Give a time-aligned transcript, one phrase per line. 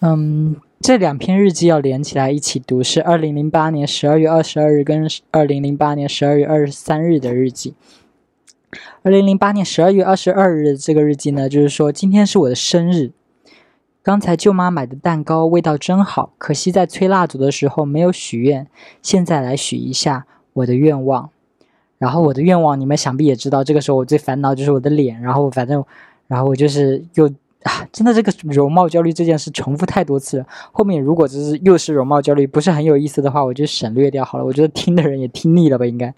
[0.00, 7.74] 嗯，这两篇日记要连起来一起读，是二零零八年十二月二十二日跟二零零八年十二月二十三日的日记。
[9.02, 13.10] 二零零八年十二月二十二日这个日记呢，就是说今天是我的生日。
[14.04, 18.68] 刚才舅妈买的蛋糕味道真好，可惜在吹蜡烛的时候没有许愿，
[19.02, 21.30] 现在来许一下我的愿望。
[21.98, 25.20] 然后我的愿望，你们想必也知道，这个时候我最烦恼就是我的脸。
[25.20, 25.84] 然后反正，
[26.28, 27.28] 然后我就是又。
[27.64, 30.46] 啊，真的这个容貌焦虑这件事重复太多次了。
[30.70, 34.44] 后面如果只是又是容貌焦虑，不是很有意思的话，我就省略掉好了。
[34.44, 36.14] 我觉得听的人也听腻了吧，应该。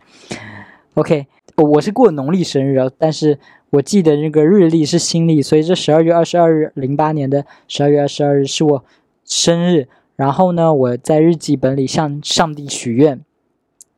[0.94, 1.26] OK，
[1.56, 3.38] 我是过农历生日啊，但是
[3.70, 8.84] 我记得那个日历是新历，所以这十二月二十二日，零八年的十二月二十二日是我
[9.24, 9.88] 生日。
[10.16, 13.20] 然后呢，我在日记本里向上帝许愿。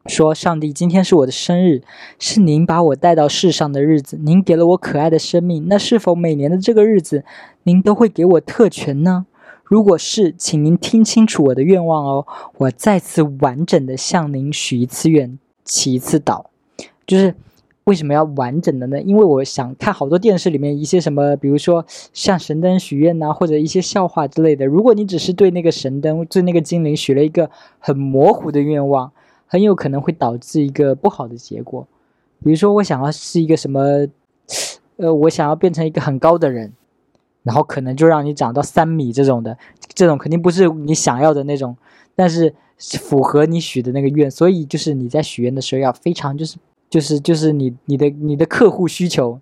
[0.07, 1.83] 说：“上帝，今天是我的生日，
[2.19, 4.19] 是您把我带到世上的日子。
[4.21, 7.25] 您给了我可爱的生命，那是否每年的这个日子，
[7.63, 9.27] 您都会给我特权呢？
[9.63, 12.27] 如果是，请您听清楚我的愿望哦。
[12.59, 16.47] 我再次完整的向您许一次愿，祈一次祷。
[17.07, 17.35] 就是
[17.85, 19.01] 为什么要完整的呢？
[19.01, 24.67] 因为我想看好多电视里面一些什么，比如说像神灯许愿呐，或者一些笑话之类的。
[24.67, 29.13] 如果你只是对那个神灯、对那个精灵许了一个很模糊的愿望。”
[29.53, 31.87] 很有可能会导致一个不好的结果，
[32.43, 34.09] 比如说我想要是一个什么，
[34.97, 36.73] 呃，我想要变成一个很高的人，
[37.43, 39.59] 然后可能就让你长到三米这种的，
[39.93, 41.77] 这种肯定不是你想要的那种，
[42.17, 46.57] 但是符合你许的那个愿，所以就是你在许愿的时候要非常就是
[46.89, 49.39] 就是就是你你的你的客户需求，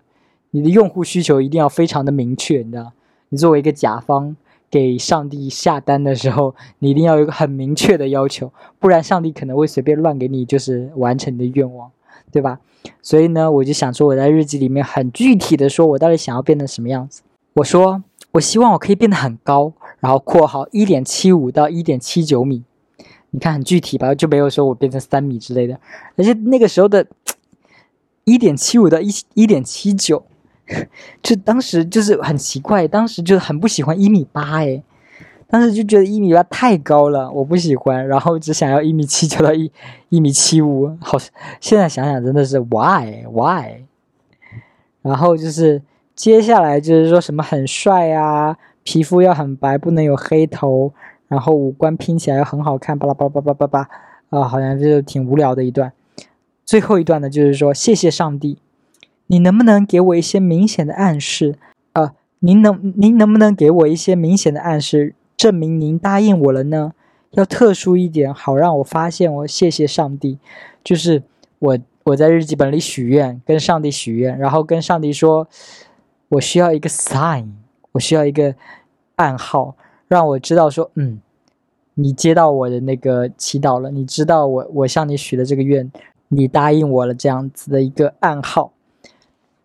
[0.49, 2.91] 你的用户需求一定要非常的明确，你知道，
[3.29, 4.35] 你作为一个甲方。
[4.71, 11.91] 给上帝下单的时候，你一定要有一个很明确的要求， 不然上帝可能会随便乱给你，就是完成你的愿望，
[12.31, 12.59] 对吧？
[13.01, 17.21] 所以呢，我就想说，我在日记里面很具体的说，我到底想要变成什么样子。
[17.55, 22.63] 我说，我希望我可以变得很高，然后括号一点七五到一点七九米，
[23.31, 24.15] 你看很具体吧？
[24.15, 25.77] 就没有说我变成三米之类的，
[26.15, 27.05] 而且那个时候的
[28.23, 30.23] 一点七五到一一点七九。
[31.21, 34.81] 就当时就是很奇怪，当时就很不喜欢一米八哎，
[35.47, 39.71] 当时就觉得一米八太高了，我不喜欢，然后只想要一米七九到一
[40.09, 41.17] 一米七五，好，
[41.59, 43.83] 现在想想真的是 why why，
[45.01, 45.81] 然后就是
[46.15, 50.93] 接下来就是说什么很帅啊，皮肤要很白，不能有黑头，
[51.27, 53.89] 然后五官拼起来要很好看，巴拉巴拉巴拉巴拉，
[54.29, 55.91] 啊，好像就挺无聊的一段，
[56.63, 58.57] 最后一段呢就是说谢谢上帝。
[59.31, 61.57] 你能不能给我一些明显的暗示？
[61.93, 66.91] 呃，您能您能不能给我一些明显的暗示，证明您答应我了呢？
[67.31, 69.33] 要特殊一点，好让我发现。
[69.33, 70.37] 我谢谢上帝，
[70.83, 71.23] 就是
[71.59, 75.47] 我我在日记本里许愿，跟上帝许愿，然后跟上帝说，
[76.27, 77.51] 我需要一个 sign，
[77.93, 78.53] 我需要一个
[79.15, 79.77] 暗号，
[80.09, 81.21] 让我知道说，嗯，
[81.93, 85.89] 你接到我的那个祈祷了，你知道我我向你许的这个愿，
[86.27, 88.73] 你答应我了，这样子的一个暗号。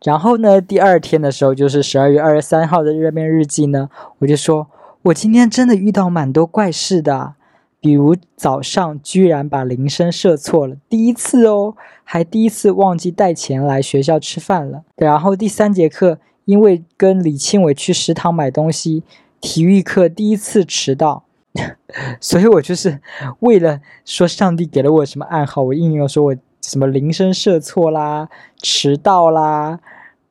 [0.04, 4.68] 然后呢，第二天的时候就是十二月二十三号的热面日记呢，我就说，
[5.02, 7.34] 我今天真的遇到蛮多怪事的，
[7.80, 11.74] 比如早上居然把铃声设错了，第一次哦，
[12.04, 14.82] 还第一次忘记带钱来学校吃饭了。
[14.96, 19.02] 然后第三节课因为跟李庆伟去食堂买东西，
[19.40, 21.24] 体育课第一次迟到，
[22.20, 23.00] 所以我就是
[23.40, 26.36] 为了说上帝给了我什么暗号，我硬要说我。
[26.66, 28.28] 什么铃声设错啦，
[28.60, 29.78] 迟到啦，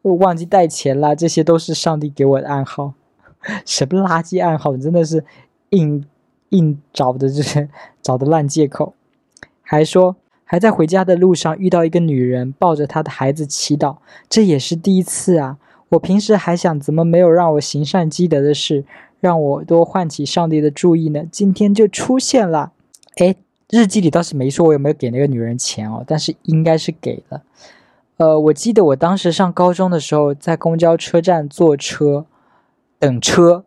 [0.02, 2.94] 忘记带钱啦，这些都是上帝给我的暗号。
[3.66, 5.24] 什么垃圾暗号，真的是
[5.70, 6.06] 硬
[6.50, 7.70] 硬找的，就是
[8.02, 8.94] 找的烂借口。
[9.62, 13.96] 还说还在回家的路上遇到一个女人抱着她的孩子祈祷，
[14.28, 15.58] 这也是第一次啊！
[15.88, 18.84] 我平时还想怎么没有让我行善积德的事，
[19.22, 21.24] 让我多唤起上帝的注意呢？
[21.32, 22.74] 今天就出现了，
[23.20, 23.38] 哎。
[23.70, 27.42] 日记里倒是没说我有没有给那个女人钱哦，但是应该是给了。
[28.18, 32.26] 呃，我记得我当时上高中的时候，在公交车站坐车
[33.00, 33.66] 等车，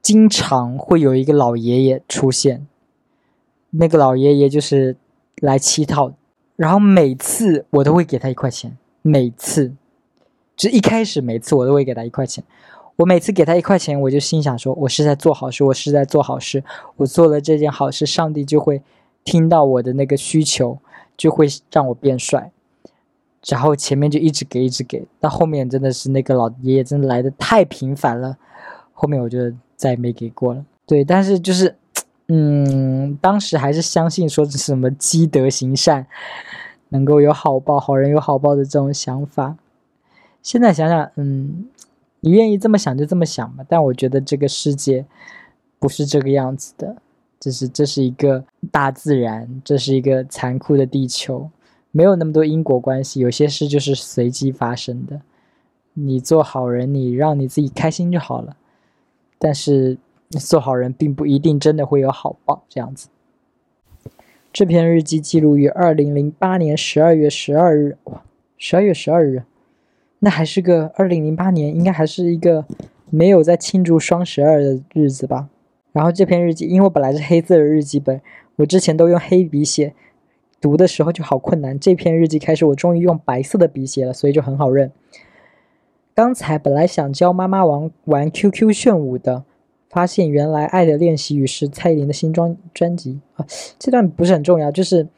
[0.00, 2.66] 经常会有一个老爷爷出现。
[3.70, 4.96] 那个老爷爷就是
[5.40, 6.12] 来乞讨，
[6.56, 9.74] 然后每次我都会给他一块钱，每次，
[10.56, 12.42] 就一开始每次我都会给他一块钱。
[12.96, 16.62] 我每次给他一块钱，我就心想说，我是在做好事，我是在做好事，
[16.96, 18.80] 我做了这件好事，上帝就会。
[19.24, 20.78] 听到我的那个需求，
[21.16, 22.50] 就会让我变帅，
[23.46, 28.36] 然后前面就一直给，一直给，到后面真的是那个老爷爷真的来的太频繁了，
[28.92, 29.38] 后面我就
[29.76, 30.64] 再也没给过了。
[30.86, 31.76] 对，但是就是，
[32.28, 36.06] 嗯，当时还是相信说是什么积德行善，
[36.88, 39.56] 能够有好报，好人有好报的这种想法。
[40.42, 41.68] 现在想想，嗯，
[42.20, 43.64] 你愿意这么想就这么想吧。
[43.68, 45.06] 但我觉得这个世界。
[45.80, 46.96] 不是这个样子的。
[47.40, 51.50] 这是这是一个大自然，这是一个残酷的地球，
[51.90, 55.22] 没有那么多因果关系，有些事就是随机发生的。
[55.94, 58.56] 你做好人，你让你自己开心就好了。
[59.38, 59.96] 但是
[60.32, 63.08] 做好人并不一定真的会有好报，这样子。
[64.52, 68.22] 这篇日记记录于二零零八年十二月十二日，哇，
[68.58, 69.44] 十二月十二日，
[70.18, 72.66] 那还是个二零零八年，应该还是一个
[73.08, 75.48] 没有在庆祝双十二的日子吧。
[75.92, 78.20] 然后这篇日记，因为我本来是黑色的日记本，
[78.56, 79.94] 我之前都用黑笔写，
[80.60, 81.78] 读的时候就好困难。
[81.78, 84.90] 这篇日记开始，我终于用白色的笔写了，所以就很好认。
[86.14, 89.44] 刚才本来想教妈妈玩玩 QQ 炫舞的。
[89.90, 93.44] 发现原来《爱的练习语》是蔡依林的新专专辑啊，
[93.76, 95.08] 这段不是很重要，就是，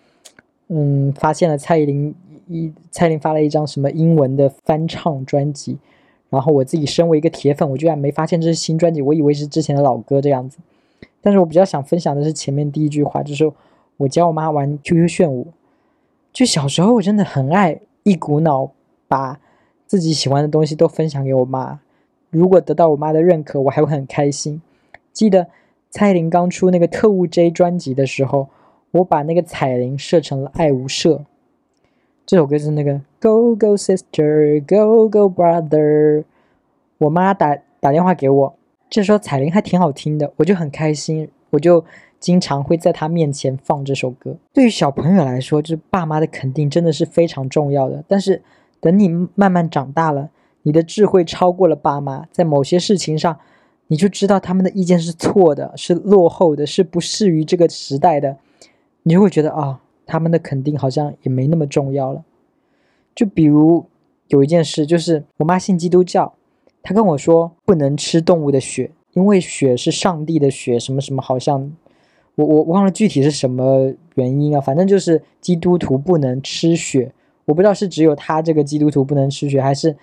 [0.68, 2.14] 嗯，发现了蔡依林
[2.48, 5.76] 一蔡依林发了一张什么英文的翻唱专辑，
[6.32, 10.56] 然后我自己身为一个铁粉，我居然没发现这是新专辑，我以为是之前的老歌这样子。
[11.20, 13.52] 但是我比较想分享的是前面第一句话，就是
[13.98, 15.48] 我教我妈玩 QQ 炫舞，
[16.32, 18.70] 就小时候我真的很爱一股脑
[19.06, 19.38] 把
[19.86, 21.80] 自己喜欢的东西都分享给我妈。
[22.30, 24.62] 如果得到我妈的认可，我还会很开心。
[25.12, 25.48] 记得
[25.90, 28.48] 蔡依林刚出那个《特务 J》专辑的时候，
[28.92, 31.20] 我把那个彩铃设成了爱无赦。
[32.32, 36.24] 这首歌是那个 Go Go Sister Go Go Brother。
[36.96, 38.54] 我妈打打电话给我，
[38.88, 41.84] 这时候彩铃还挺好听的，我就很开心，我就
[42.18, 44.34] 经常会在她面前放这首歌。
[44.54, 48.02] 对于小朋友来说，就是爸妈的肯定真的是非常重要的。
[48.08, 48.40] 但是
[48.80, 50.30] 等你慢慢长大了。
[50.62, 53.38] 你的智慧超过了爸妈，在某些事情上，
[53.88, 58.38] 你就知道他们的意见是错的，是落后的，是不适于这个时代的，
[59.02, 62.22] 你就会觉得啊，他们的肯定好像也没那么重要了。
[63.14, 63.86] 就比如
[64.28, 66.34] 有一件事，就是我妈信基督教，
[66.82, 71.72] 她跟我说不能吃动物的血，因为血是上帝的血，什么什么，好像
[72.34, 77.10] 我我忘了具体是什么原因啊，反正就是基督徒不能吃血，
[77.46, 79.96] 我不知道是只有他这个基督徒不能吃血，还是。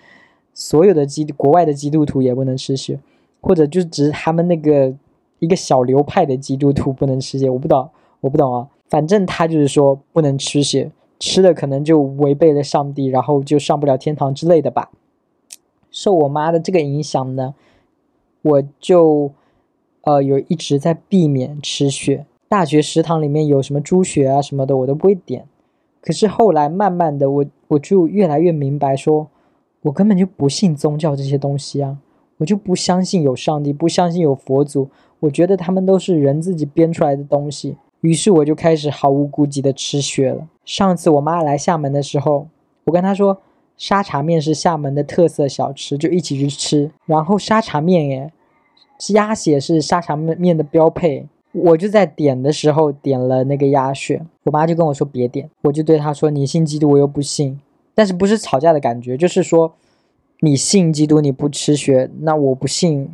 [0.52, 2.98] 所有的基国外的基督徒也不能吃血，
[3.40, 4.92] 或者就只是他们那个
[5.38, 7.88] 一个小流派的基督徒不能吃血，我不懂，
[8.20, 8.68] 我不懂啊。
[8.90, 14.90] 反正他就是说不能吃血，吃了可能就违背了上帝，然后就上不了天堂之类的吧。
[15.90, 17.54] 受我妈的这个影响呢，
[18.42, 19.30] 我就
[20.02, 22.26] 呃有一直在避免吃血。
[22.48, 25.46] 大学食堂里面有什么猪血啊什么的，我都不会点。
[26.02, 29.28] 可是后来慢慢的，我我就越来越明白说。
[29.82, 31.96] 我根本就不信宗教这些东西啊，
[32.36, 34.90] 我就不相信有上帝，不相信有佛祖，
[35.20, 37.78] 我觉得他们都是人自己编出来的东西。
[38.00, 40.48] 于是我就开始毫无顾忌的吃血了。
[40.64, 42.46] 上次我妈来厦门的时候，
[42.84, 43.40] 我跟她说
[43.76, 46.90] 沙茶面是厦门的特色小吃，就一起去吃。
[47.06, 48.32] 然后沙茶面耶，
[49.14, 57.60] 鸭血是沙茶面面的标配，我就在点的时候点了那个鸭血，我妈就跟我说别点，我就对她说你信基督，我又不信。
[57.92, 59.74] 但是不是吵架的感觉，就是说，
[60.40, 63.10] 你信基督，你不吃血，那我不信，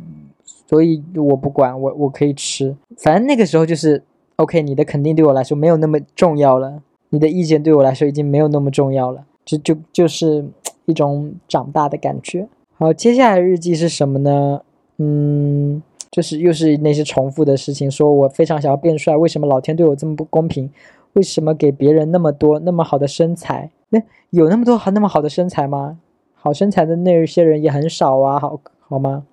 [0.69, 2.73] 所以我不管，我我可以吃。
[2.97, 4.01] 反正那个时候就是
[4.37, 10.45] ，OK，你的肯定对我来说没有那么重要了，你的意见对我来说已经没有那么重要了，就就就是
[10.85, 12.47] 一种长大的感觉。
[12.77, 14.61] 好，接下来日记是什么呢？
[14.97, 15.81] 嗯，
[16.11, 20.69] 就是又是那些重复的事情，说我非常想要变帅，为什么老天对我这么不公平？
[21.13, 23.71] 为什么给别人那么多那么好的身材？
[23.89, 25.97] 那有那么多好那么好的身材吗？
[26.35, 29.23] 好身材的那些人也很少啊，好好吗？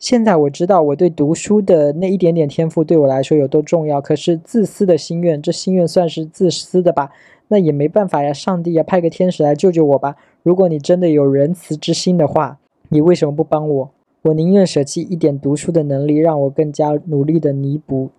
[0.00, 4.00] 现在我知道我对读书的那一点点天赋对我来说有多重要。
[4.00, 7.12] 可是自私的心愿，这心愿算是自私的吧？
[7.46, 10.16] 那也没办法呀，上帝呀，派个天使来救救我吧！
[10.42, 13.90] 如果你真的有仁慈之心的话，你为什么不帮我？
[14.22, 18.10] 我宁愿舍弃一点读书的能力，让我更加努力的弥补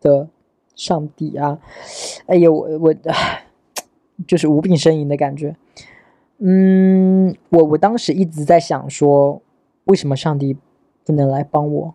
[0.00, 0.28] 的。
[0.74, 1.58] 上帝啊，
[2.26, 2.94] 哎呦，我我
[4.28, 5.56] 就是无病呻吟的感觉。
[6.38, 9.42] 嗯，我我当时一直在想说，
[9.86, 10.56] 为什么上帝
[11.08, 11.94] 不能来帮我？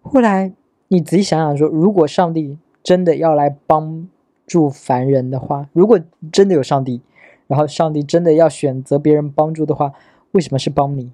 [0.00, 0.52] 后来
[0.88, 4.08] 你仔细想想说，如果上帝真的要来帮
[4.46, 6.00] 助凡人的话，如果
[6.32, 7.02] 真的有上帝，
[7.48, 9.92] 然后上帝真的要选择别人帮助的话，
[10.30, 11.10] 为什么是帮你？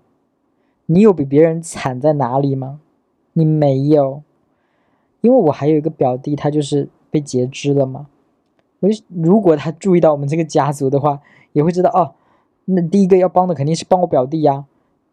[0.87, 2.81] 你有比别人惨在哪里吗？
[3.33, 4.23] 你没有，
[5.23, 6.91] 因为我还有一个表弟，他就是。
[7.11, 8.07] 被截肢了嘛？
[8.81, 11.23] 我如果他注意到我们这个家族的话，
[11.55, 12.13] 也会知道哦。
[12.67, 14.67] 那第一个要帮的肯定是帮我表弟呀，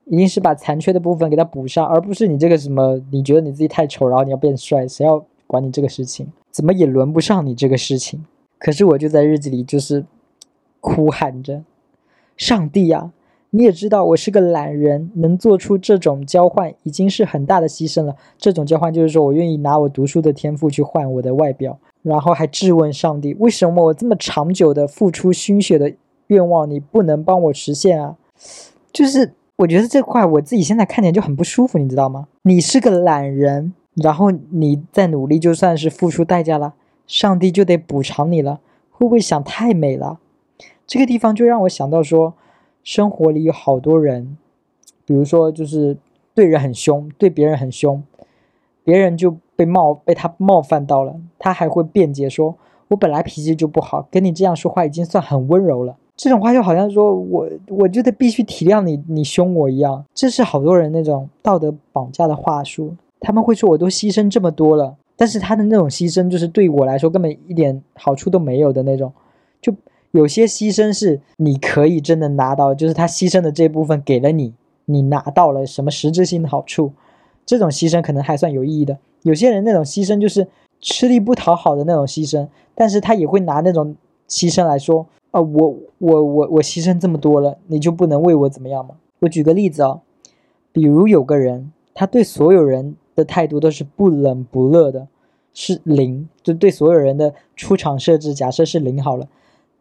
[0.06, 6.28] 一定是把残缺的部分给他补上，而不是你这个什么，你觉得你自己太丑，然后你要变帅，谁要管你这个事情？
[6.52, 8.24] 怎么也轮不上你这个事情。
[8.58, 10.06] 可是我就在日记里就是
[10.80, 11.64] 哭喊着
[12.38, 13.12] ：“上帝呀，
[13.50, 18.16] 你也知道我是个懒人，能做出这种交换已经是很大的牺牲了。
[18.38, 25.94] 这种交换就是说我愿意拿我读书的天赋去换我的外表，然后还质问上帝，为什么我这么长久的付出心血的
[26.28, 28.16] 愿望你不能帮我实现啊？
[28.94, 32.28] 就是我觉得这块我自己现在看起来就很不舒服，你知道吗？
[32.42, 36.74] 你是个懒人，然后你再努力就算是付出代价了，
[37.08, 38.60] 上帝就得补偿你了，
[38.92, 40.20] 会不会想太美了？
[40.86, 42.34] 这个地方就让我想到说，
[42.84, 44.38] 生活里有好多人，
[45.06, 45.98] 比如说就是
[46.34, 48.04] 对人很凶，对别人很凶，
[48.84, 52.58] 别人就被冒被他冒犯到了，他还会辩解说
[52.90, 60.04] ：“我本来脾气就不好，跟你这样说话已经算很温柔了。”这种话就好像说我我觉得必须体谅你，你凶我一样。
[60.14, 62.96] 这是好多人那种道德绑架的话术。
[63.20, 69.12] 他们会说我都牺牲这么多了，但是他的那种牺牲就是对我来说根本一点好处都没有的那种。
[69.62, 69.74] 就
[70.12, 74.54] 有些牺牲是你可以真的拿到，就是他牺牲的这部分给了你，
[74.86, 76.94] 你拿到了什么实质性的好处，
[77.46, 78.98] 这种牺牲可能还算有意义的。
[79.24, 80.48] 有些人那种牺牲就是
[80.80, 83.96] 吃力不讨好的那种牺牲，但是他也会拿那种
[84.30, 85.06] 牺牲来说。
[85.36, 88.96] 啊，我我我我牺牲这么多了，你就不能为我怎么样吗？
[89.20, 90.00] 我举个例子啊，
[90.72, 95.10] 比如有个人，他对所有人的态度都是不冷不热的，
[95.54, 99.28] 是零，就对所有人的出场设置假设是零好了，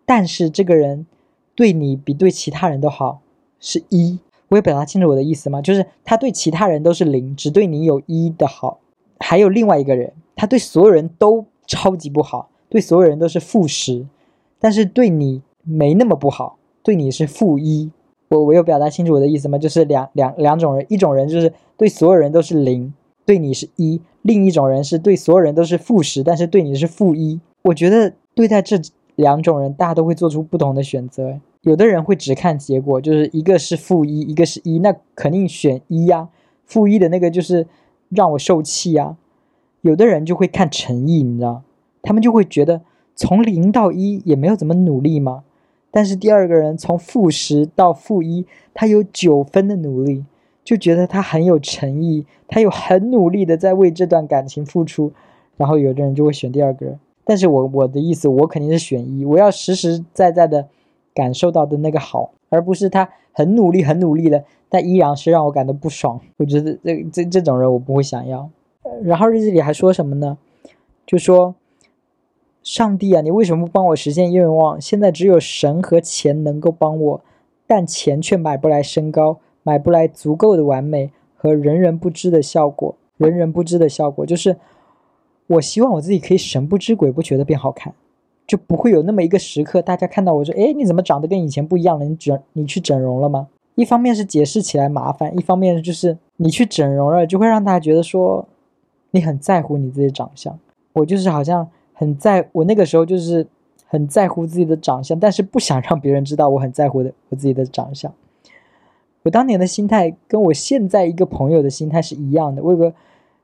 [0.04, 1.06] 但是这个人
[1.54, 3.20] 对你比对其他人都好，
[3.60, 4.18] 是一。
[4.48, 5.62] 我有表达清楚我的意思吗？
[5.62, 8.80] 就是他对其他人都是零，只对你有一的好。
[9.20, 14.04] 还有另外一个人，他对所有人都超级不好，对所有人都是负十。
[14.64, 17.90] 但是对你没那么不好，对你是负一。
[18.28, 19.58] 我我有表达清楚我的意思吗？
[19.58, 22.94] 就是两两两种人，一种人就是对所有人都是零，
[23.26, 27.38] 对你是一；另一种人是对所有人都是负十，但是对你是负一。
[27.64, 28.80] 我觉得对待这
[29.16, 31.38] 两种人，大家都会做出不同的选择。
[31.60, 36.30] 有的人会只看结果，就是一个是负一，一个是一，那肯定选一呀。
[36.64, 37.66] 负一的那个就是
[38.08, 39.18] 让我受气呀。
[39.82, 41.60] 有的人就会看诚意，你知道，
[42.00, 42.80] 他们就会觉得。
[43.16, 45.44] 从零到一也没有怎么努力嘛，
[45.90, 48.44] 但是第二个人从负十到负一，
[48.74, 50.24] 他有九分的努力，
[50.64, 55.12] 就觉得他很有诚意，他有很努力的在为这段感情付出，
[55.56, 56.98] 然后有的人就会选第二个人。
[57.24, 60.66] 但是我我的意思，我肯定是选一，我要实实在在的
[61.14, 66.20] 感受到的那个好，而不是他很努力很努力的，但依然是让我感到不爽。
[66.38, 68.50] 我觉得这这这种人我不会想要。
[69.04, 70.36] 然后日记里还说什么呢？
[71.06, 71.54] 就说。
[72.64, 74.80] 上帝啊，你为什么不帮我实现愿望？
[74.80, 77.20] 现在只有神和钱能够帮我，
[77.66, 82.96] 但钱却买不来身高，买不来足够的完美和人人不知的效果。
[83.18, 84.56] 人人不知的效果就是，
[85.46, 87.92] 我希望我自己可以神不知鬼不觉的变好看，
[88.46, 92.06] 就不会有那么一个时刻，大家看到我说：“哎，你怎么长得跟以前不一样了？
[92.06, 98.48] 你整你去整容了吗？”一方面是解释起来麻烦，一方面就是你去整容了，就会让大家觉得说
[99.10, 100.58] 你很在乎你自己长相。
[100.94, 101.68] 我就是好像。
[101.94, 103.46] 很在我那个时候就是
[103.86, 108.12] 很在乎自己的长相，但是不想让别人知道我很在乎的我自己的长相。
[109.22, 112.62] 我当年的心态跟我现在一个朋友的心态是一样的。
[112.62, 112.92] 我有个，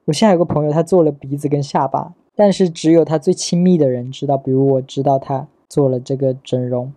[0.05, 6.93] 我现在有个朋友，他做了鼻子跟下巴，但是只有他最亲密的人知道，比如我知道他做了这个整容，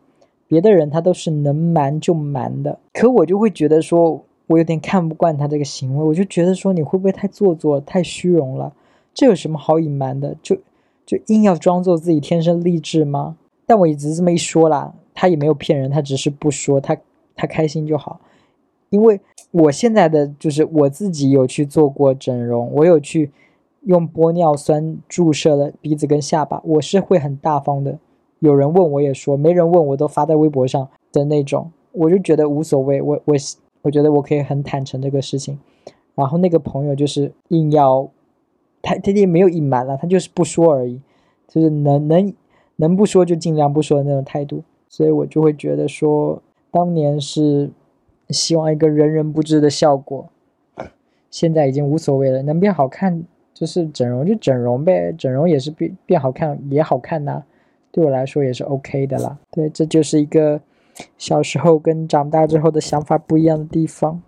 [0.47, 2.77] 别的人他都是能瞒就瞒的。
[2.91, 8.73] 可我就会觉得说，我有点看不惯他这个行为，我就觉得说，你会不会太做作、太虚荣了？
[9.13, 10.35] 这有什么好隐瞒的？
[10.41, 10.57] 就。
[11.05, 13.35] 就硬要装作自己天生丽质吗？
[13.65, 16.97] 但我也只是这么一说啦，他也没有骗人，他只是不说，他
[17.35, 18.19] 他开心就好。
[18.89, 19.19] 因为
[19.51, 23.31] 我现在的就是我自己有去做过整容，我有去
[23.83, 27.97] 用玻尿酸注射了鼻子跟下巴，我是会很大方的。
[28.39, 33.01] 有人问我也说，没人问我都发在微博上的那种，我就觉得无所谓。
[33.01, 33.35] 我我
[33.81, 35.59] 我觉得我可以很坦诚这个事情。
[36.15, 38.09] 然后那个朋友就是硬要。
[38.83, 41.01] 他他也没有隐瞒了，他就是不说而已，
[41.47, 42.33] 就是能能
[42.75, 47.71] 能不说就尽量不说的那种态度，所以我就会觉得说，当年是
[48.29, 50.29] 希望一个人人不知的效果，
[51.31, 53.23] 现在已经无所谓了，能变好看
[53.53, 57.43] 就是整容就整容呗，整容也是变变好看也好看呐，
[57.91, 59.39] 对我来说也是 OK 的啦。
[59.51, 60.59] 对，这就是一个
[61.17, 64.21] 小时候跟长大之后的想法不一样的地方。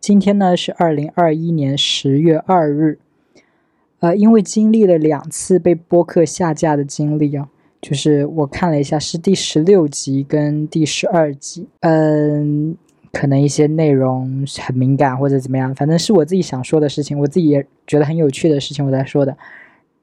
[0.00, 2.98] 今天呢是二零二一年十月二日，
[3.98, 7.48] 呃，因为经历了两次被播客下架的经历啊，
[7.82, 12.76] 就是我看了一下是第十六集跟第十二集，嗯，
[13.12, 19.36] 可能一些内容很敏感或者怎么样，反正是我自己想说的事情，我自己也觉得很有趣的事情我在说的，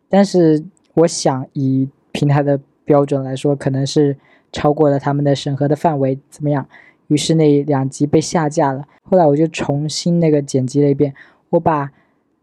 [0.10, 0.62] 但是
[0.94, 4.18] 我想以平台的标准来说，可能是
[4.52, 6.68] 超过了他们的审核的范围，怎么样？
[7.08, 8.88] 于是那两集被下架了。
[9.04, 11.14] 后来我就重新那个剪辑了一遍，
[11.50, 11.92] 我把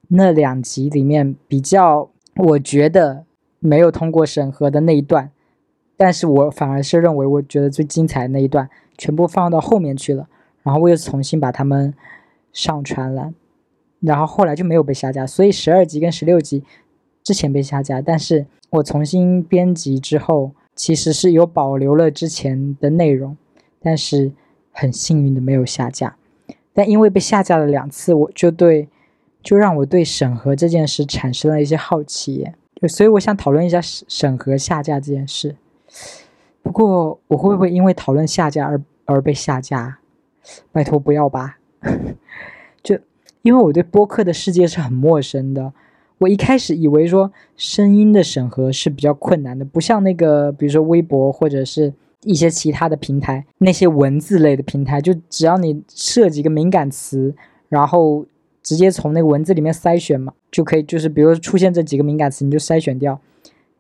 [0.09, 3.25] 那两集里面比较我觉得
[3.59, 5.31] 没有通过审核的那一段，
[5.97, 10.29] 但是我反而是认为我觉得最精彩的那一段，全部放到后面去了。
[10.63, 11.93] 然后我又重新把它们
[12.53, 13.33] 上传了，
[14.01, 15.27] 然后后来就没有被下架。
[15.27, 16.63] 所以十二集跟十六集
[17.25, 23.37] 之前被下架，但是我重新编辑之后，其实是有保留了之前的内容，
[23.81, 24.31] 但是
[24.73, 26.17] 很幸运的没有下架。
[26.75, 28.89] 但因为被下架了两次，我就对，
[29.43, 32.51] 就让我对审核这件事产生了一些好奇，
[32.81, 35.55] 就所以我想讨论一下审审核下架这件事。
[36.63, 39.99] 不过我会不会因为讨论下架而而被下架？
[40.73, 41.59] 拜托不要吧！
[42.83, 42.99] 就
[43.43, 45.75] 因为我对播客的世界是很陌生的，
[46.17, 51.93] 我一开始以为说声音的审核是比较困难的，不像那个比如说微博或者是。
[52.25, 57.35] 一些其他的平台，那些文字类的平台，就只要你设几个敏感词，
[57.69, 58.25] 然后
[58.63, 63.21] 直接从那个文字里面筛选嘛，就可以，就是比如出现这几个敏感词，你就筛选掉。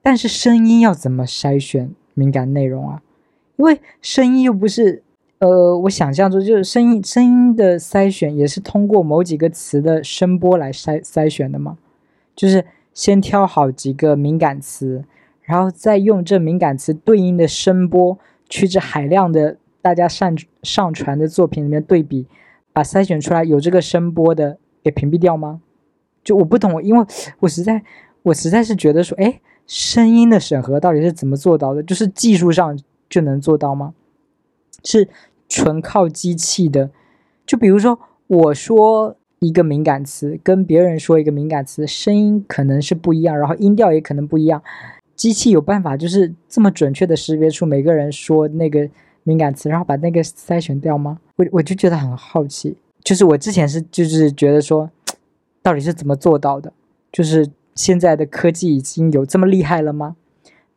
[0.02, 3.00] 但是声音要怎么筛选敏感内容啊？
[3.56, 5.04] 因为声音又不是，
[5.38, 11.78] 呃，我想象中就是声音，声音的筛选也是通过某几个词的声波来筛筛选的嘛，
[12.34, 15.04] 就是先挑好几个敏感词，
[15.42, 18.18] 然后再用这敏感词对应的声波。
[18.52, 22.26] 去这海量的大家上上传的作品里面对比，
[22.70, 25.62] 把筛选出来有这个声波的给屏蔽掉吗？
[26.22, 27.06] 就我不懂，因为
[27.40, 27.82] 我实在
[28.24, 31.82] 我实在是觉得说，哎，声音的审核到底是怎么做到的？
[31.82, 32.78] 就是技术上
[33.08, 33.94] 就能做到吗？
[34.84, 35.08] 是
[35.48, 36.90] 纯靠机器的？
[37.46, 44.62] 就比如说我说一个敏感词，跟别人说一个敏感词，声音可能是不一样，然后音调也可能不一样。
[45.22, 48.90] 机器有办法就是这么准确的识别出每个人说那个
[49.22, 51.20] 敏感词，然后把那个筛选掉吗？
[51.36, 54.90] 我我就觉得很好奇，就是我之前是就是觉得说，
[55.62, 56.72] 到底是怎么做到的？
[57.12, 60.16] 就是现在的科技已经有这么厉害了吗？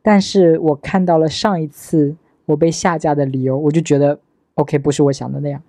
[0.00, 4.20] 但是我看到了上一次我被下架的理由，我就觉得
[4.54, 5.60] OK，不是我想的那样，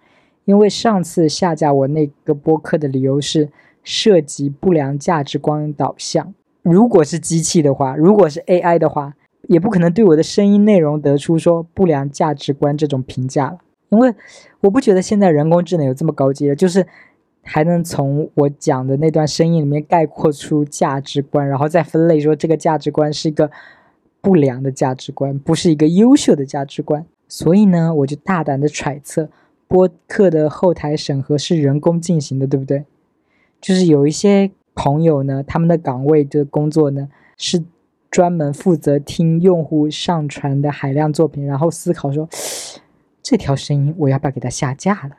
[0.46, 3.50] 因为上次下架我那个播客的理由是
[3.84, 6.32] 涉及不良价值观导向。
[6.70, 9.14] 如果是机器的话，如果是 AI 的话，
[9.48, 13.60] 也不可能对我的声音内容得出说不良价值观这种评价了。
[13.90, 14.14] 因为
[14.60, 16.86] 我不觉得现在人工智能有这么高级的，就是
[17.42, 23.50] 还能从我讲的那段声音里面概括出价值观，然后再分类说这个价值观是一个
[24.20, 27.06] 不良的价值观，不是一个优秀的价值观。
[27.30, 29.30] 所以呢，我就大胆的揣测，
[29.70, 32.84] 播客的后台审核是人工进行的，对不对？
[33.62, 34.52] 就是有一些。
[34.78, 35.44] 朋友呢？
[35.44, 37.64] 他们的岗位的工作呢，是
[38.12, 42.30] 专门负责听用户上传的海量作品，然后思考说，
[43.24, 45.18] 这条声音我要不要给它下架了？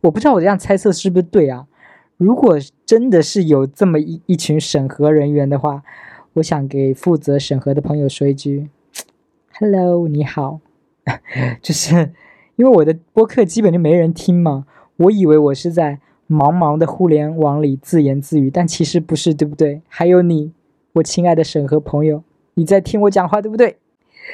[0.00, 1.68] 我不知道我这样猜测是不是对啊？
[2.16, 5.84] 如果真的是有这么一一群审核人员的话，
[6.32, 8.68] 我想给负责审核的朋友说一句，
[9.56, 10.58] Hello，你好，
[11.62, 12.12] 就是
[12.56, 16.00] 因为我的播客基本就没人听嘛，我以为我是在。
[16.30, 19.82] 茫茫的互联网里自言自语，但其实不是，对不对？
[19.88, 20.52] 还有你，
[20.92, 22.22] 我亲爱的审核朋友，
[22.54, 23.78] 你在听我讲话，对不对？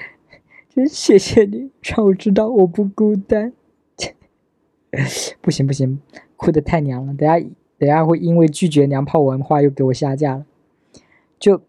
[0.68, 3.54] 真谢谢你，让我知道我不孤单。
[5.40, 5.98] 不行不行，
[6.37, 7.40] 哭的太娘了，等下
[7.78, 10.44] 等下会因为拒绝娘炮文化又给我下架了。
[11.38, 11.62] 就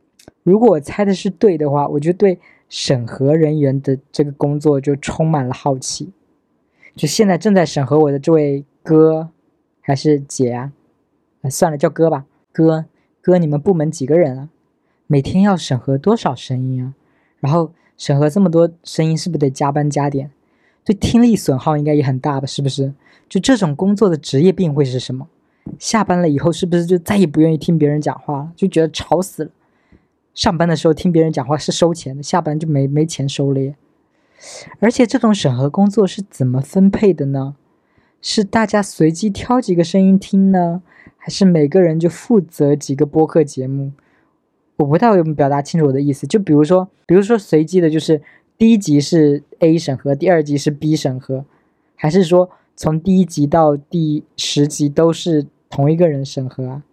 [0.43, 2.37] 如果我猜的是对的话，我就对
[2.67, 6.11] 审核人员的这个工作就充满了好奇。
[6.97, 9.29] 就现在正在审核我的这位哥。
[9.87, 10.73] 还是姐啊，
[11.49, 12.25] 算了，叫哥吧。
[12.51, 12.83] 哥，
[13.21, 14.49] 哥，你们部门几个人啊？
[15.07, 16.93] 每天要审核多少声音啊？
[17.39, 20.29] 然后审核这么多声音，是不是得加班加点？
[20.83, 22.45] 对听力损耗应该也很大吧？
[22.45, 22.93] 是不是？
[23.29, 25.29] 就这种工作的职业病会是什么？
[25.79, 28.51] 下班了以后是不是就再也不愿意听别人讲话了？
[28.57, 29.51] 就觉得吵死了。
[30.33, 33.77] 上班的时候听别人讲话是收钱的，下班就没没钱收了耶。
[34.81, 37.55] 而且这种审核工作是怎么分配的呢？
[38.21, 40.81] 是大家随机挑几个声音听呢，
[41.17, 43.91] 还是每个人就负责几个播客节目？
[44.77, 46.27] 我不太会表达清楚我的意思。
[46.27, 48.21] 就比如说，比如说随机的，就是
[48.57, 51.45] 第一集是 A 审核，第二集是 B 审核，
[51.95, 56.83] 还是说从第一集到第十集都是同一个人审核啊？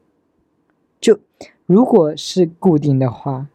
[1.01, 1.19] 就
[1.67, 3.49] 如果是固定的话，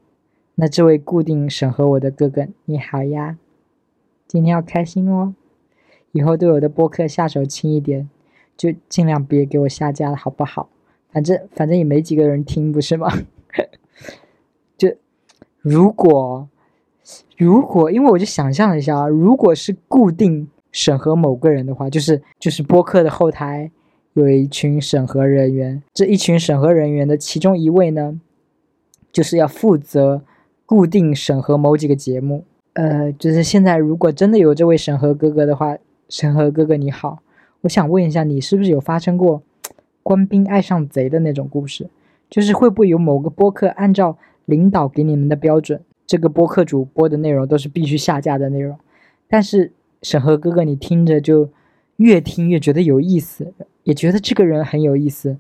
[0.56, 3.38] 那这位固定审核我的哥哥你好呀，
[4.28, 5.34] 今天要开心哦。
[6.12, 8.10] 以后对我的播客下手轻一点，
[8.58, 10.70] 就尽量别给我下架了，好不好？
[11.12, 13.12] 反正反正也没几个人听，不是吗？
[14.78, 14.94] 就
[15.62, 16.48] 如果
[17.38, 23.72] 如果，因为我就想象了一下啊，如果是固定审核某个人的话，就是就是播客的后台
[24.14, 28.20] 有一群审核人员，这一群审核人员的其中一位呢，
[29.12, 30.22] 就是要负责
[30.66, 32.46] 固定审核某几个节目。
[32.74, 35.76] 呃，就是现在如果真的有这位审核哥哥的话，
[36.10, 37.22] 审核哥哥你好，
[37.62, 39.44] 我想问一下，你是不是有发生过
[40.04, 41.88] 官兵爱上贼的那种故事？
[42.30, 48.78] 就是会不会有某个播客按照领导给你们的标准，这个播客主播的内容都是必须下架的内容，
[49.28, 51.50] 但是审核哥哥你听着就
[51.98, 55.38] 越听越觉得有意思，也觉得这个人很有意思，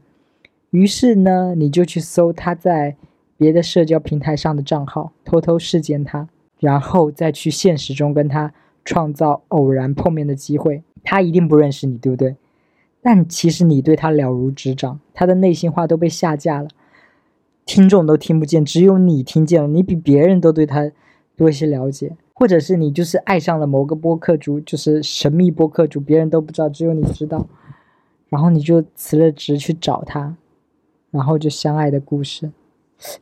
[0.71, 2.95] 于是呢，你就去搜他在
[3.37, 6.27] 别的社交平台上的账号，偷偷视奸他，
[6.59, 8.53] 然后再去现实中跟他
[8.89, 10.81] 创造偶然碰面的机会。
[11.03, 12.35] 他一定不认识你，对不对？
[13.03, 16.69] 但其实你对他了如指掌，他的内心话都被下架了。
[17.67, 19.67] 听众都听不见，只有你听见了。
[19.67, 20.91] 你比别人都对他
[21.37, 27.47] 多一些了解，或者是你就是爱上了某个播客主，就是神秘播客主，别人都不知道，只有你知道。
[28.29, 30.35] 然后你就辞了职去找他，
[31.11, 32.51] 然后就相爱的故事，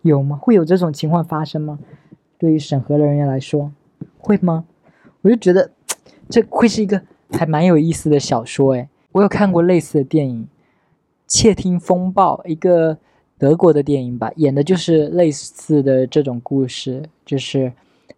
[0.02, 0.38] 有吗？
[0.38, 1.78] 会有这种情况发生吗？
[2.38, 3.72] 对于审核的人员来说，
[4.18, 4.66] 会吗？
[5.28, 5.70] 我就觉得
[6.30, 10.44] 这会是一个还蛮有意思的小说诶，我有看过类似的电影
[11.28, 12.98] 《窃听风暴》，一个。
[13.40, 17.72] 德国的电影吧，演的就是类似的这种故事，就是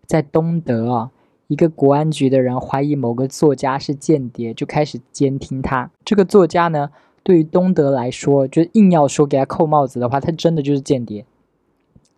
[0.05, 1.11] 在东德啊，
[1.47, 5.91] 一个国安局的人怀疑某个作家是间谍，就开始监听他。
[6.05, 6.89] 这个作家呢，
[7.21, 11.25] 对于东德来说，就硬要说给他扣帽子的话，他真的就是间谍，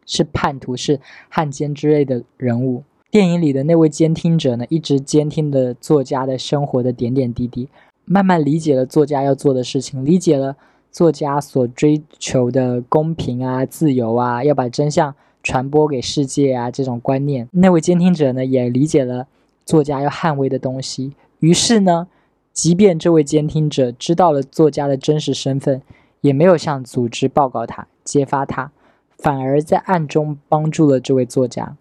[0.05, 2.83] 是叛徒，是汉奸之类的人物。
[3.11, 7.67] 电影里的那位监听者呢，一直监听的作家的生活的点点滴滴，
[8.05, 10.55] 慢慢理解了作家要做的事情，理解了。
[10.93, 19.25] 作家所追求的公平啊、自由啊，要把真相传播给世界啊，这种观念，那位监听者呢也理解了
[19.65, 21.13] 作家要捍卫的东西。
[21.39, 22.09] 于是呢，
[22.51, 25.81] 即便这位监听者知道了作家的真实身份，
[26.19, 28.73] 也没有向组织报告他、揭发他，
[29.17, 31.77] 反而在暗中帮助了这位作家。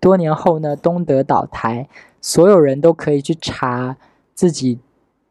[0.00, 1.88] 多年后呢，东德倒台，
[2.20, 3.96] 所有人都可以去查
[4.34, 4.78] 自己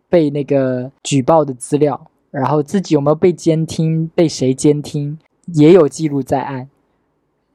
[0.09, 2.07] 被那个举报的资料。
[2.29, 6.69] 然后自己有没有被监听，被谁监听，也有记录在案。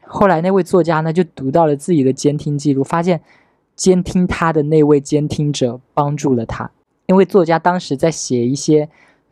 [0.01, 3.20] 后来那位作家呢，就读到了自己的监听记录，发现
[3.77, 6.70] 监听他的那位监听者帮助了他。
[7.07, 8.88] 因为作家当时在写一些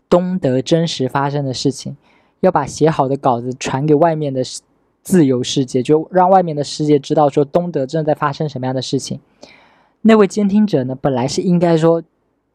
[0.09, 1.97] 东德真实发生的事情，
[2.41, 4.43] 要把写好的稿子传给外面的
[5.03, 9.21] 自由世界，就让外面的世界知道说东德正在发生什么样的事情。
[10.03, 12.03] 那位监听者呢，本来是应该说。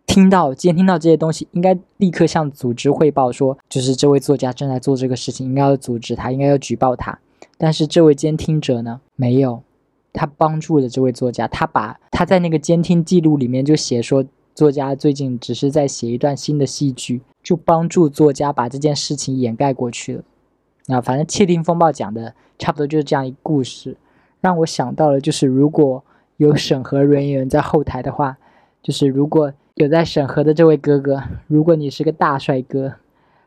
[0.07, 7.19] 听到监听到这些东西，应该立刻向组织汇报，说就是这位作家正在做这个事情，应该要阻止他，应该要举报他。
[7.57, 9.63] 但是这位监听者呢，没有，
[10.13, 20.23] 他帮助了这位作家，他把他在那个监听记录里面就写说，作家最近只是在写一段新的戏剧，就帮助作家把这件事情掩盖过去了。
[20.87, 23.97] 啊，反正《窃听风暴》讲的差不多就是这样一个故事，
[24.41, 26.03] 让我想到了，就是如果
[26.37, 28.37] 有审核人员在后台的话，
[28.81, 29.53] 就是如果。
[29.75, 32.93] 有在审核的这位哥哥，如果你是个大帅哥，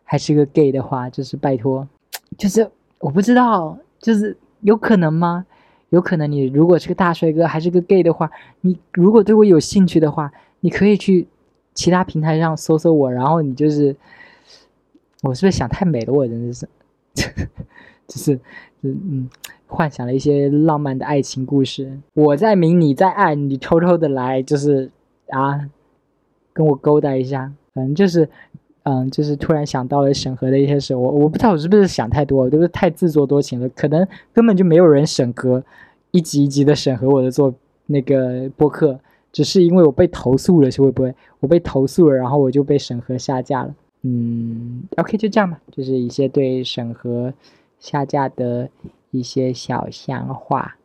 [0.05, 1.89] 还是个 gay 的话，就是拜托，
[2.37, 5.47] 就是我不知道，就是有可能吗？
[5.89, 11.27] 有可能你如果是个大帅哥，还是个 gay 的话，你如果对我有兴趣的话，你可以去
[11.73, 13.97] 其他平台上搜搜我，然后你就是，
[15.23, 16.13] 我是不是想太美了？
[16.13, 16.69] 我真的是，
[18.07, 18.35] 就是，
[18.83, 19.31] 嗯嗯，
[19.67, 21.99] 幻想了一些浪漫的爱情故事。
[22.15, 24.91] 我在明，你在暗，你偷偷的来，就是
[25.31, 25.69] 啊。
[26.55, 28.29] 跟我勾搭一下，反正就是，
[28.83, 35.63] 嗯，就是突然想到了审核的一些事，我我不知道我是不是想太多，都是太自作多情了，可能根本就没有人审核，
[36.11, 37.55] 一集一集的审核我的做
[37.87, 38.99] 那个播客，
[39.31, 41.15] 只是因为我被投诉了，是会不会？
[41.39, 43.73] 我被投诉了，然后我就被审核下架了。
[44.11, 47.35] 嗯，OK，就这样吧，就是一些对审核
[47.79, 48.71] 下架的
[49.11, 50.79] 一些小想法。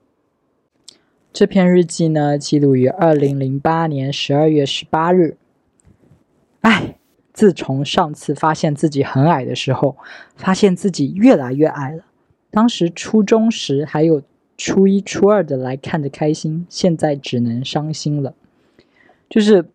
[1.32, 5.38] 这篇日记呢，记录于二零零八年十二月十八日。
[6.60, 6.98] 唉，
[7.32, 9.96] 自从上次发现自己很矮的时候，
[10.36, 12.04] 发现自己越来越矮了。
[12.52, 14.22] 当时初中时还有
[14.58, 18.36] 初一、初二的来看着开心，现在只能伤心了。
[19.30, 19.66] 就是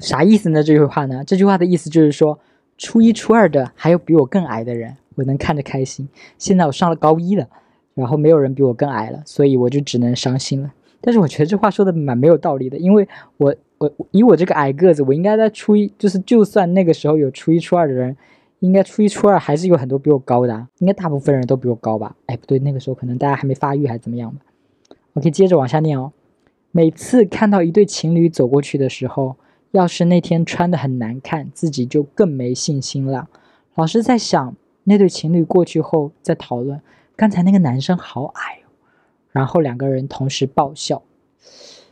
[0.00, 0.62] 啥意思呢？
[0.62, 1.22] 这句话呢？
[1.24, 2.38] 这句话的意思就是说，
[2.78, 6.08] 初一、初二的还有比我更矮的人，我能看着开心。
[6.38, 7.48] 现在我上了高一了，
[7.94, 10.72] 然后没有人比我更矮了，所以我就只能伤心了。
[11.00, 13.54] 但是我觉得这话说的蛮没有道理的，因为我。
[13.80, 18.14] 我以我这个矮个子，我应该在初一，就是就算那个时候有初一、初二的人，
[18.58, 22.14] 应该初一、初二还是有很多比我高的，应该大部分人都比我高吧？
[22.26, 24.42] 哎，不对，那个时候可能大家还没发育，还是怎么样吧
[25.14, 26.12] ？OK，接着往下念哦。
[26.72, 29.36] 每次看到一对情侣走过去的时候，
[29.72, 33.28] 要是那天穿的很难看，自己就更没信心了。
[33.74, 34.54] 老是在想
[34.84, 36.80] 那对情侣过去后再讨论，
[37.16, 38.68] 刚才那个男生好矮哦，
[39.32, 41.02] 然后两个人同时爆笑。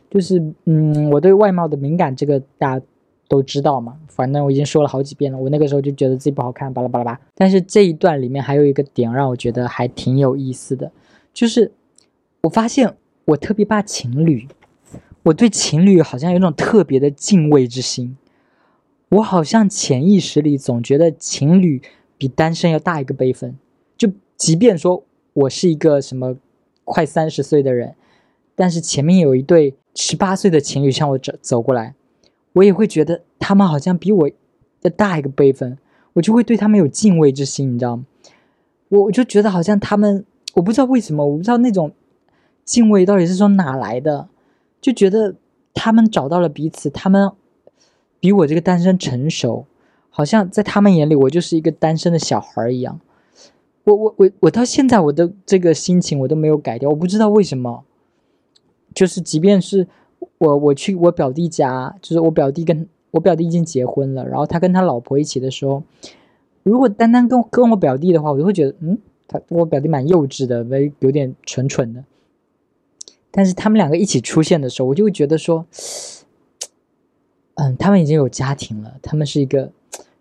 [0.09, 2.85] 就是嗯，我对外貌的敏感，这个大家
[3.27, 3.95] 都知道嘛。
[4.07, 7.21] 反正我已经说了好几遍了，我那个时候就觉得自己不好看，巴拉巴拉巴。
[7.35, 10.91] 但是这一段里面还有一个点让我觉得还挺有意思的，
[11.31, 11.71] 就是
[12.41, 12.91] 我发现
[13.25, 14.47] 我特别怕情侣，
[15.29, 18.17] 我对情侣好像有种特别的敬畏之心。
[19.09, 21.81] 我好像潜意识里总觉得情侣
[22.17, 23.57] 比单身要大一个辈分，
[23.97, 26.35] 就即便说我是一个什么
[26.83, 27.95] 快三十岁的人，
[28.55, 31.95] 但是前面有一对十八岁的情侣向我走走过来，
[32.53, 34.29] 我也会觉得他们好像比我
[34.81, 35.77] 要大一个辈分，
[36.13, 38.05] 我就会对他们有敬畏之心，你知道吗？
[38.89, 41.91] 我我就觉得好像他们，我不知道为什么，我不知道那种
[42.63, 44.27] 敬畏到底是从哪来的，
[44.81, 45.35] 就觉得
[45.73, 47.31] 他们找到了彼此，他们。
[48.21, 49.65] 比我这个单身成熟，
[50.09, 52.99] 好像在他们眼里我就是一个单身的小孩一样。
[53.85, 57.85] 我我我我到现在我的这个心情我都没有改掉，我不知道为什么。
[58.93, 59.87] 就是即便是
[60.37, 65.81] 我我去我表弟家，就是我表弟跟我表弟已经结婚了，然后他跟他老婆一起的时候，
[66.63, 68.97] 如果单单跟跟我表弟的话，我就会觉得嗯，
[69.29, 72.03] 他我表弟蛮幼稚的，有有点蠢蠢的。
[73.31, 75.65] 但是他们两个一起出现的时候，我就会觉得说。
[77.61, 79.69] 嗯，他们已经有家庭了，他们是一个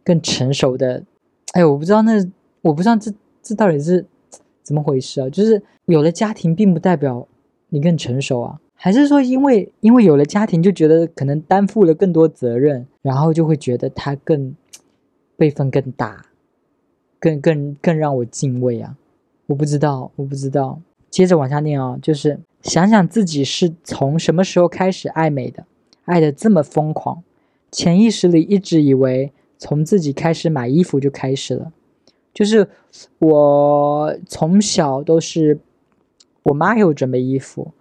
[0.02, 1.04] 更成熟的。
[1.52, 2.14] 哎，我不知道那，
[2.62, 4.04] 我不知道这这到底是
[4.64, 5.30] 怎么回事啊？
[5.30, 7.28] 就是有了家庭，并不代表
[7.68, 8.60] 你更成熟啊？
[8.74, 14.56] 还是说，因为因为有了家庭，就觉得可能担负了更多责任，然后就会觉得他更
[15.36, 16.26] 辈分更大，
[17.20, 18.96] 更更更让我敬畏啊？
[19.46, 20.80] 我不知道，我不知道。
[21.08, 25.64] 接着往下念啊，就是想想自己是从什么时候开始爱美的，
[26.04, 27.22] 爱的这么疯狂。
[27.70, 31.72] 潜意识里一直以为从自己开始买衣服就开始了，
[32.32, 32.68] 就是
[33.18, 35.58] 我从小都是
[36.42, 37.72] 我妈给我准备衣服，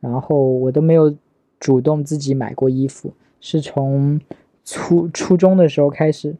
[0.00, 1.14] 然后我都没有
[1.60, 4.20] 主动自己买过衣服，是从
[4.64, 6.34] 初初中的时候开始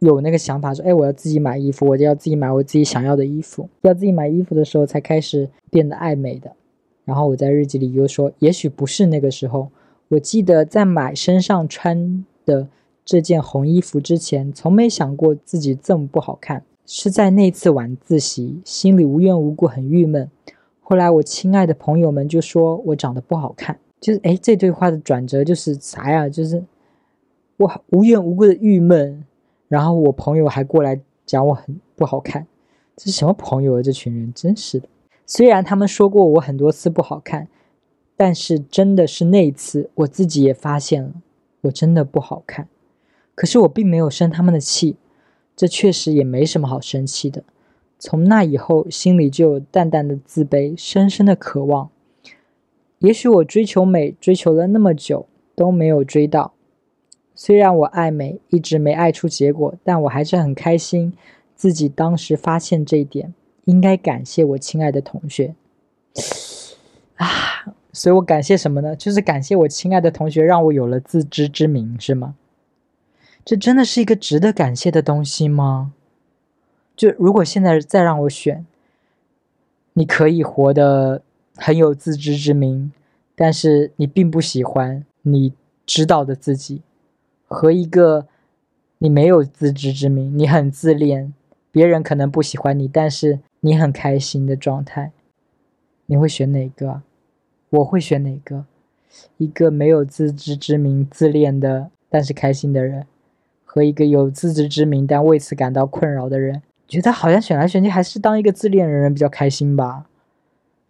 [0.00, 6.52] 有那个想法说，哎，我要自己买衣服，我就要自己买我自己想要的衣服，要自己买衣服的时候才开始变得爱美的。
[7.08, 9.70] 然后我在日记里又说，也许不是那个时候。
[10.08, 12.68] 我记得在买身上穿的
[13.02, 16.64] 这件红衣服之前，从没想过自己这么不好看。
[16.84, 20.30] 是在那次晚自习，心里无缘无故很郁闷。
[20.80, 26.28] 后来我亲爱的朋友们就说我长得不好看，就是哎，这对话的转折就是啥呀？
[26.28, 26.62] 就是
[27.56, 29.24] 我无缘无故的郁闷，
[29.68, 32.46] 然后我朋友还过来讲我很不好看，
[32.96, 33.82] 这是什么朋友啊？
[33.82, 34.88] 这群人真是的。
[35.28, 37.46] 虽然他们说过我很多次不好看。
[38.20, 41.12] 但是真的是那一次，我自己也发现了，
[41.60, 42.66] 我真的不好看。
[43.36, 44.96] 可是我并没有生他们的气，
[45.54, 47.44] 这确实也没什么好生气的。
[47.96, 51.90] 从那以后，心里就有淡淡的自卑，深深的渴望。
[52.98, 56.54] 也许我追求美，追求了那么久都没有追到。
[57.36, 61.12] 虽然我爱美，一直没爱出结果，但我还是很开心，
[61.54, 63.32] 自己当时发现这一点，
[63.68, 65.54] 应该感谢我亲爱的同学。
[67.16, 67.26] 啊。
[67.90, 68.94] 所以我感谢什么呢？
[68.94, 72.36] 就是感谢我亲爱的同学，让我有了自知之明，是吗？
[73.44, 75.92] 这真的是一个值得感谢的东西吗？
[76.94, 78.64] 就如果现在再让我选，
[79.94, 81.22] 你可以活得
[81.56, 82.92] 很有自知之明，
[83.34, 85.54] 但是你并不喜欢你
[85.84, 86.82] 知道的自己，
[87.48, 88.28] 和一个
[88.98, 91.34] 你没有自知之明，你很自恋，
[91.78, 95.12] 别人可能不喜欢你，但是你很开心的状态，
[96.06, 97.02] 你会选哪个？
[97.70, 98.64] 我会选哪个？
[99.36, 103.06] 一个没有自知之明、自恋的但是开心的人，
[103.64, 106.60] 和一个有自知之明但为此感到困扰的人。
[106.88, 110.06] 觉得好像选来选去还是当一个自恋的人比较开心吧。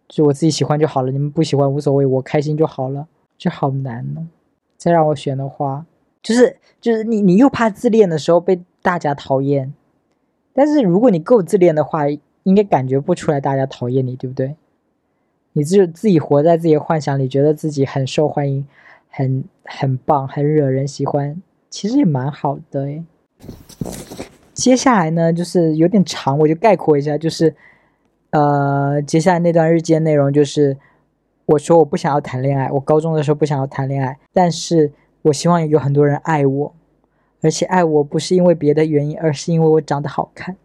[0.07, 3.07] 就我自己喜欢就好了，你们不喜欢无所谓，我开心就好了。
[3.37, 4.27] 这好难呢。
[4.75, 5.85] 再让我选的话，
[6.23, 9.71] 就是就是你你又怕自恋的时候被大家讨厌，
[10.59, 12.03] 但是如果你够自恋的话，
[12.43, 14.57] 应该感觉不出来大家讨厌你，对不对？
[15.53, 18.67] 你自自己活在自己的幻想里，觉得自己很受欢迎，
[19.09, 23.05] 很很棒，很惹人喜欢，其实也蛮好的诶。
[24.53, 27.55] 接下来呢，就是有点长，我就概括一下，就是，
[28.31, 30.75] 呃，接下来那段日记的内容就是，
[31.45, 34.91] 我说我不想要谈恋爱，我高中的时候不想要谈恋爱，但是
[35.21, 36.73] 我希望有很多人爱我，
[37.41, 40.55] 而且爱我不是因为别的原因，而是因为我长得好看。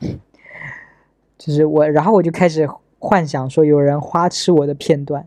[1.38, 2.68] 就是我，然后我就开始。
[3.04, 5.26] 幻想说有人花痴我的片段，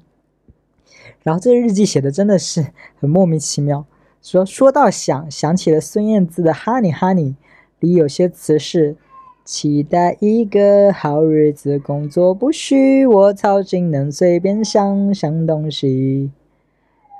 [1.23, 3.85] 然后这日记写的真的是很莫名其妙。
[4.21, 7.33] 说说到想，想起了孙燕姿的《Honey Honey》，
[7.81, 8.95] 里有些词是：
[9.43, 16.31] 期待一个好日子，工作不需我操心，能随便想想东西。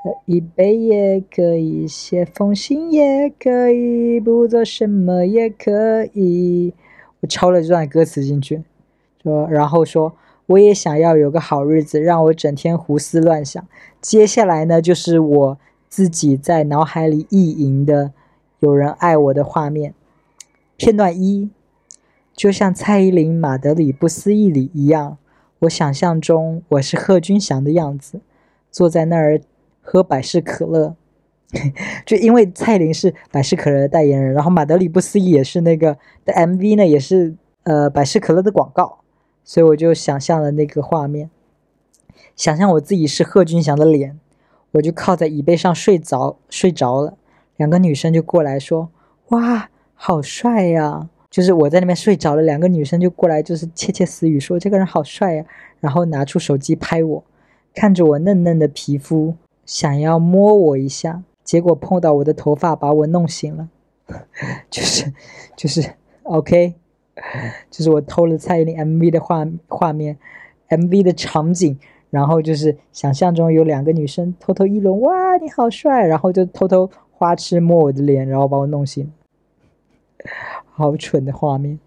[0.06, 6.76] 喝一杯也可以，写封信也可以，不做什么也可以。
[7.22, 8.64] 我抄了这段歌词进去，
[9.24, 10.16] 说，然后说
[10.46, 13.68] 我也想要有个好日子，让我整天胡思乱想。
[14.00, 15.58] 接下来呢，就是我。
[15.88, 18.12] 自己在脑海里意淫的
[18.60, 19.94] 有人爱我的画面。
[20.76, 21.50] 片段一，
[22.34, 25.18] 就像蔡依林《马德里不思议》里一样，
[25.60, 28.20] 我想象中我是贺军翔的样子，
[28.70, 29.40] 坐在那儿
[29.86, 30.94] 喝百事可乐。
[32.06, 38.98] 就因为蔡依林是百事可乐的代言人，然后《马德里不思议》也是那个的 MV 呢，也是呃百事可乐的广告，
[39.46, 41.30] 所以我就想象了那个画面，
[42.36, 44.20] 想象我自己是贺军翔的脸。
[44.72, 47.18] 我就靠在椅背上睡着，睡着了。
[47.56, 48.90] 两个女生就过来说
[49.32, 55.46] ：“哇，好帅呀！”就是我在那边睡着了，两个女生就过来，就是窃窃私语说：“这个人好帅呀！”
[55.80, 57.24] 然后拿出手机拍我，
[57.74, 59.34] 看着我嫩嫩的皮肤，
[59.66, 63.70] 想要摸我一下，结果碰到我的头发，把我弄醒了。
[64.70, 65.12] 就是
[65.56, 66.76] 就是，OK，
[67.72, 70.18] 就是我偷了蔡依林 MV 的画画面
[70.70, 71.78] ，MV 的场景。
[72.12, 76.08] 然后就是想象中有两个女生偷偷议论，哇，你好帅！
[76.08, 79.12] 然后就偷偷花痴摸我的脸，然后把我弄醒，
[80.72, 81.78] 好蠢的画面。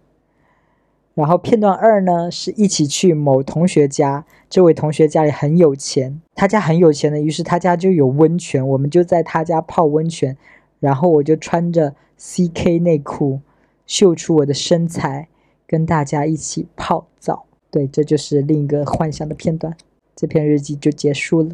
[1.18, 10.36] 然后片段二呢，是一起去某同学家，这位同学家里很有钱，他家很有钱的，于是他家就有温泉，我们就在他家泡温泉，
[10.78, 13.40] 然后我就穿着 CK 内裤，
[13.84, 15.26] 秀出我的身材，
[15.66, 17.46] 跟大家一起泡澡。
[17.68, 19.76] 对，这就是另一个幻想的片段。
[20.14, 21.50] 这篇日记就结束了。